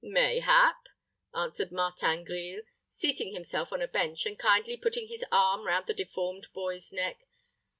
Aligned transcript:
"Mayhap," 0.03 0.87
answered 1.31 1.71
Martin 1.71 2.23
Grille, 2.23 2.63
seating 2.89 3.33
himself 3.33 3.71
on 3.71 3.83
a 3.83 3.87
bench, 3.87 4.25
and 4.25 4.35
kindly 4.39 4.75
putting 4.75 5.09
his 5.09 5.23
arm 5.31 5.67
round 5.67 5.85
the 5.85 5.93
deformed 5.93 6.47
boy's 6.53 6.91
neck. 6.91 7.19